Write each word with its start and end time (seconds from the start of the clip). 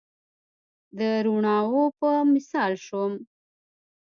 د 0.97 0.99
روڼاوو 1.25 1.83
په 1.99 2.09
مثال 2.33 2.71
شوم 2.85 3.13